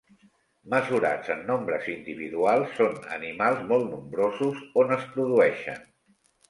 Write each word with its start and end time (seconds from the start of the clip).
Mesurats 0.73 1.29
en 1.33 1.43
nombres 1.49 1.85
individuals, 1.97 2.73
són 2.81 2.99
animals 3.19 3.63
molt 3.75 3.89
nombrosos 3.95 4.67
on 4.85 5.01
es 5.01 5.09
produeixen. 5.15 5.91